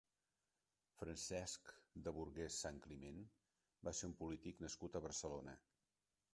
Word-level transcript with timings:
Francesc 1.01 1.69
de 2.07 2.15
Burguès-Santcliment 2.15 3.21
va 3.91 3.95
ser 4.01 4.09
un 4.11 4.19
polític 4.25 4.67
nascut 4.67 4.97
a 5.03 5.07
Barcelona. 5.09 5.59